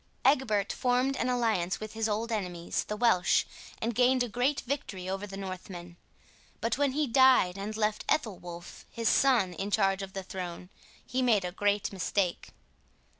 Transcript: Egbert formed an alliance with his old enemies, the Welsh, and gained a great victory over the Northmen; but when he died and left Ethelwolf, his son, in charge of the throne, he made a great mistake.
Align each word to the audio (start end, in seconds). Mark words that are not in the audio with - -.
Egbert 0.25 0.73
formed 0.73 1.15
an 1.17 1.29
alliance 1.29 1.79
with 1.79 1.93
his 1.93 2.09
old 2.09 2.31
enemies, 2.31 2.85
the 2.85 2.97
Welsh, 2.97 3.45
and 3.79 3.93
gained 3.93 4.23
a 4.23 4.27
great 4.27 4.61
victory 4.61 5.07
over 5.07 5.27
the 5.27 5.37
Northmen; 5.37 5.95
but 6.59 6.75
when 6.75 6.93
he 6.93 7.05
died 7.05 7.55
and 7.55 7.77
left 7.77 8.03
Ethelwolf, 8.09 8.83
his 8.89 9.07
son, 9.07 9.53
in 9.53 9.69
charge 9.69 10.01
of 10.01 10.13
the 10.13 10.23
throne, 10.23 10.71
he 11.05 11.21
made 11.21 11.45
a 11.45 11.51
great 11.51 11.93
mistake. 11.93 12.49